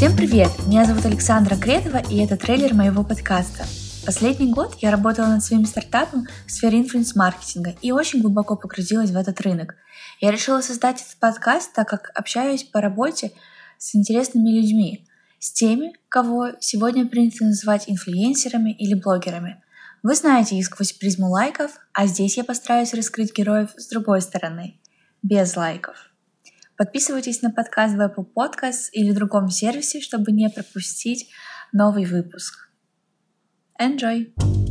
[0.00, 0.48] Всем привет!
[0.66, 3.66] Меня зовут Александра Кретова, и это трейлер моего подкаста.
[4.06, 9.16] Последний год я работала над своим стартапом в сфере инфлюенс-маркетинга и очень глубоко погрузилась в
[9.18, 9.74] этот рынок.
[10.18, 13.32] Я решила создать этот подкаст, так как общаюсь по работе
[13.76, 15.06] с интересными людьми,
[15.38, 19.62] с теми, кого сегодня принято называть инфлюенсерами или блогерами.
[20.02, 24.80] Вы знаете их сквозь призму лайков, а здесь я постараюсь раскрыть героев с другой стороны,
[25.22, 26.09] без лайков.
[26.80, 31.28] Подписывайтесь на подкаст в Apple Podcasts или другом сервисе, чтобы не пропустить
[31.74, 32.70] новый выпуск.
[33.78, 34.69] Enjoy!